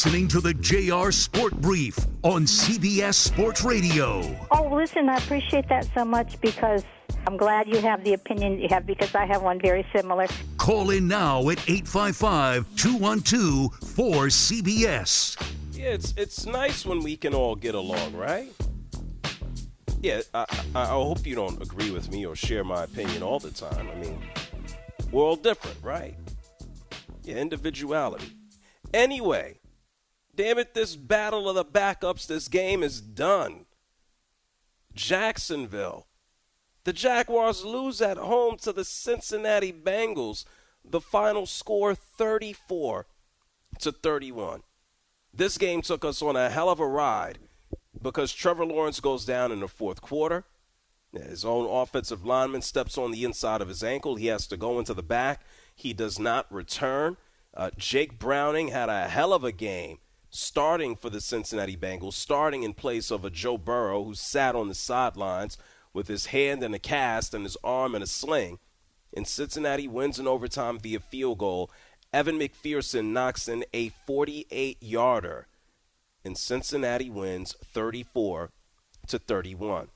[0.00, 4.22] Listening to the JR Sport Brief on CBS Sports Radio.
[4.50, 6.82] Oh, listen, I appreciate that so much because
[7.26, 10.26] I'm glad you have the opinion you have because I have one very similar.
[10.56, 15.52] Call in now at 855 212 4CBS.
[15.72, 18.50] Yeah, it's it's nice when we can all get along, right?
[20.00, 23.38] Yeah, I, I, I hope you don't agree with me or share my opinion all
[23.38, 23.86] the time.
[23.90, 24.18] I mean,
[25.12, 26.16] we're all different, right?
[27.22, 28.32] Yeah, individuality.
[28.94, 29.59] Anyway,
[30.40, 33.66] damn it, this battle of the backups, this game is done.
[34.94, 36.06] Jacksonville.
[36.84, 40.46] The Jaguars lose at home to the Cincinnati Bengals.
[40.82, 43.06] The final score 34
[43.80, 44.62] to 31.
[45.34, 47.38] This game took us on a hell of a ride
[48.00, 50.44] because Trevor Lawrence goes down in the fourth quarter.
[51.12, 54.16] His own offensive lineman steps on the inside of his ankle.
[54.16, 55.42] He has to go into the back.
[55.74, 57.18] He does not return.
[57.52, 59.98] Uh, Jake Browning had a hell of a game
[60.30, 64.68] starting for the Cincinnati Bengals, starting in place of a Joe Burrow who sat on
[64.68, 65.58] the sidelines
[65.92, 68.58] with his hand in a cast and his arm in a sling.
[69.14, 71.70] And Cincinnati wins in overtime via field goal.
[72.12, 75.46] Evan McPherson knocks in a 48 yarder,
[76.24, 78.50] and Cincinnati wins 34
[79.08, 79.88] to 31.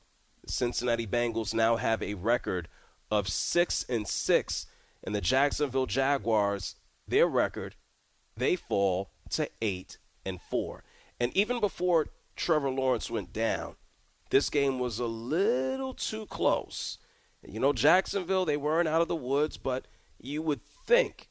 [0.45, 2.68] The Cincinnati Bengals now have a record
[3.11, 4.66] of 6 and 6,
[5.03, 6.76] and the Jacksonville Jaguars
[7.07, 7.74] their record,
[8.37, 10.85] they fall to eight and four.
[11.20, 13.77] And even before Trevor Lawrence went down,
[14.31, 16.99] this game was a little too close.
[17.47, 19.87] You know, Jacksonville, they weren't out of the woods, but
[20.20, 21.29] you would think,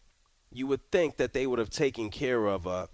[0.52, 2.90] you would think that they would have taken care of a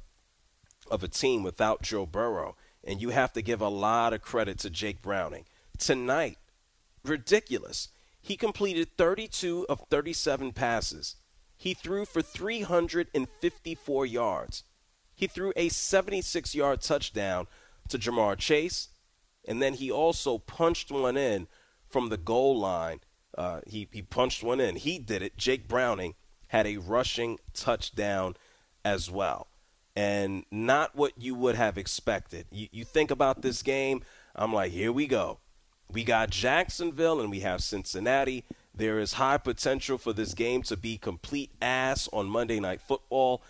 [0.90, 2.56] of a team without Joe Burrow.
[2.84, 5.46] And you have to give a lot of credit to Jake Browning.
[5.78, 6.38] Tonight,
[7.04, 7.90] ridiculous.
[8.22, 11.16] He completed 32 of 37 passes
[11.60, 14.64] he threw for 354 yards.
[15.20, 17.48] He threw a 76 yard touchdown
[17.90, 18.88] to Ja'Marr Chase,
[19.46, 21.50] and then he also punched one in
[21.90, 23.02] from the goal line.
[23.38, 24.78] Uh, he, he punched one in.
[24.78, 25.36] He did it.
[25.36, 26.16] Jake Browning
[26.48, 28.38] had a rushing touchdown
[28.86, 29.48] as well.
[29.94, 32.46] And not what you would have expected.
[32.50, 34.04] You, you think about this game,
[34.34, 35.40] I'm like, here we go.
[35.92, 38.46] We got Jacksonville and we have Cincinnati.
[38.74, 43.44] There is high potential for this game to be complete ass on Monday Night Football,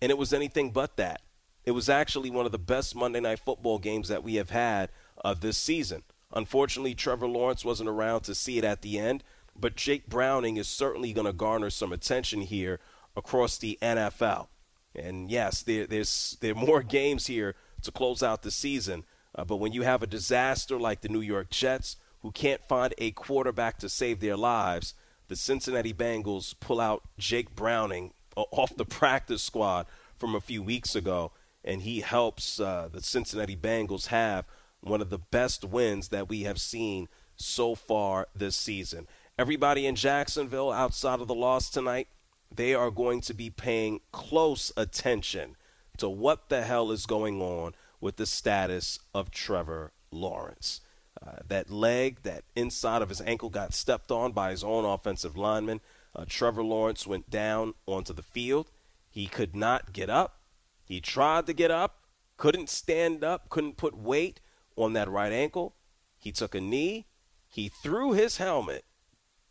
[0.00, 1.22] and it was anything but that.
[1.64, 4.90] It was actually one of the best Monday Night Football games that we have had
[5.24, 6.04] uh, this season.
[6.32, 9.24] Unfortunately, Trevor Lawrence wasn't around to see it at the end,
[9.58, 12.78] but Jake Browning is certainly going to garner some attention here
[13.16, 14.48] across the NFL.
[14.94, 19.44] And yes, there, there's there are more games here to close out the season, uh,
[19.44, 23.10] but when you have a disaster like the New York Jets, who can't find a
[23.12, 24.94] quarterback to save their lives,
[25.28, 30.94] the Cincinnati Bengals pull out Jake Browning off the practice squad from a few weeks
[30.94, 31.32] ago,
[31.64, 34.44] and he helps uh, the Cincinnati Bengals have
[34.80, 39.06] one of the best wins that we have seen so far this season.
[39.38, 42.08] Everybody in Jacksonville, outside of the loss tonight,
[42.54, 45.56] they are going to be paying close attention
[45.98, 50.80] to what the hell is going on with the status of Trevor Lawrence.
[51.24, 55.36] Uh, that leg, that inside of his ankle got stepped on by his own offensive
[55.36, 55.80] lineman.
[56.16, 58.70] Uh, Trevor Lawrence went down onto the field.
[59.10, 60.40] He could not get up.
[60.82, 62.04] He tried to get up,
[62.38, 64.40] couldn't stand up, couldn't put weight
[64.76, 65.76] on that right ankle.
[66.16, 67.06] He took a knee.
[67.48, 68.84] He threw his helmet,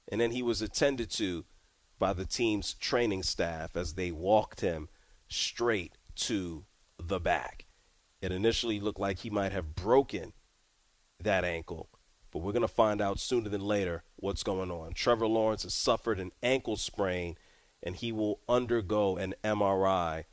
[0.07, 1.45] and then he was attended to
[1.99, 4.89] by the team's training staff as they walked him
[5.27, 6.65] straight to
[6.99, 7.65] the back.
[8.21, 10.33] It initially looked like he might have broken
[11.21, 11.89] that ankle,
[12.31, 14.91] but we're going to find out sooner than later what's going on.
[14.93, 17.37] Trevor Lawrence has suffered an ankle sprain,
[17.83, 20.23] and he will undergo an MRI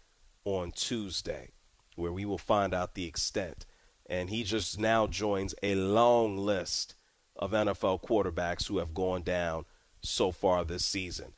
[0.47, 1.51] on Tuesday,
[1.95, 3.66] where we will find out the extent.
[4.07, 6.95] And he just now joins a long list
[7.36, 9.66] of NFL quarterbacks who have gone down
[10.01, 11.34] so far this season.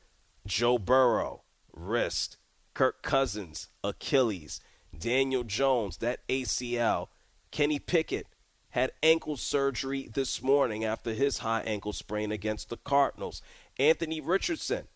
[0.46, 1.42] Joe Burrow,
[1.72, 2.36] wrist.
[2.72, 4.60] Kirk Cousins, Achilles.
[4.96, 7.08] Daniel Jones, that ACL.
[7.50, 8.28] Kenny Pickett
[8.74, 13.40] had ankle surgery this morning after his high ankle sprain against the Cardinals.
[13.78, 14.88] Anthony Richardson,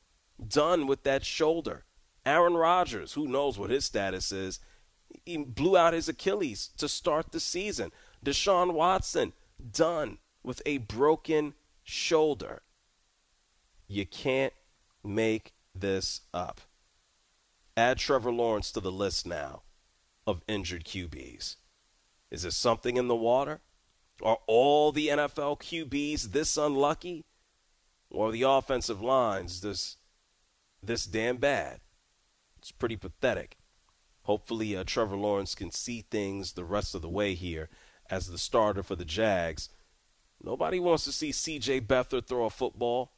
[0.45, 1.85] done with that shoulder.
[2.27, 4.59] Aaron Rodgers, who knows what his status is,
[5.25, 7.93] he blew out his Achilles to start the season.
[8.25, 9.33] Deshaun Watson,
[9.71, 11.55] done with a broken
[11.85, 12.63] shoulder.
[13.87, 14.55] You can't
[15.05, 16.63] make this up.
[17.77, 19.63] Add Trevor Lawrence to the list now
[20.27, 21.55] of injured QBs.
[22.33, 23.61] Is there something in the water?
[24.23, 27.25] Are all the NFL QBs this unlucky?
[28.11, 29.97] Or the offensive lines this
[30.83, 31.81] this damn bad?
[32.59, 33.59] It's pretty pathetic.
[34.23, 37.69] Hopefully, uh, Trevor Lawrence can see things the rest of the way here
[38.11, 39.69] as the starter for the Jags.
[40.43, 41.83] Nobody wants to see C.J.
[41.83, 43.13] Beathard throw a football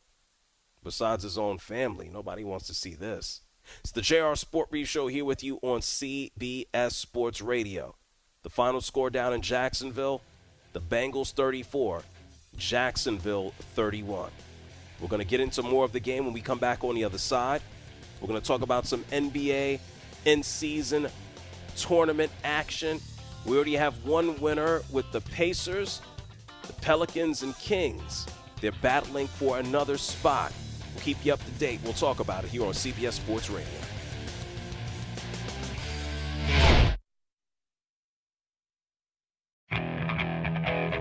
[0.83, 2.09] besides his own family.
[2.09, 3.43] Nobody wants to see this.
[3.81, 7.97] It's the JR Sport Brief Show here with you on CBS Sports Radio.
[8.43, 10.23] The final score down in Jacksonville
[10.73, 12.03] the Bengals 34,
[12.57, 14.31] Jacksonville 31.
[15.01, 17.05] We're going to get into more of the game when we come back on the
[17.05, 17.63] other side.
[18.21, 19.81] We're going to talk about some NBA
[20.27, 21.09] in season
[21.77, 23.01] tournament action.
[23.47, 26.03] We already have one winner with the Pacers,
[26.67, 28.27] the Pelicans, and Kings.
[28.61, 30.53] They're battling for another spot.
[30.95, 31.81] We'll keep you up to date.
[31.83, 33.90] We'll talk about it here on CBS Sports Radio.